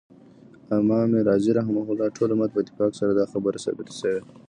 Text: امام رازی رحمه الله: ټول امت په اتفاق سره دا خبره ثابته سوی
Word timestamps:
امام 0.77 1.11
رازی 1.27 1.51
رحمه 1.59 1.81
الله: 1.91 2.07
ټول 2.17 2.29
امت 2.33 2.49
په 2.53 2.59
اتفاق 2.63 2.91
سره 2.99 3.11
دا 3.19 3.25
خبره 3.31 3.57
ثابته 3.65 3.93
سوی 3.99 4.21